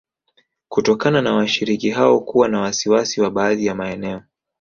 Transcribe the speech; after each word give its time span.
Kutokana 0.69 1.21
na 1.21 1.33
washiriki 1.33 1.89
hao 1.89 2.19
kuwa 2.19 2.47
na 2.47 2.61
wasiwasi 2.61 3.21
wa 3.21 3.29
baadhi 3.31 3.65
ya 3.65 3.75
maeneo 3.75 4.21